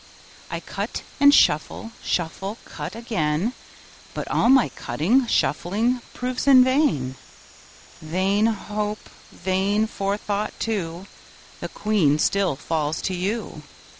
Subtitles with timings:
[0.49, 3.53] I cut and shuffle; shuffle, cut, again;
[4.15, 7.17] But all my cutting, shuffling, proves in vain:
[8.01, 11.05] Vain hope, vain forethought, too;
[11.59, 13.61] That Queen still falls to you.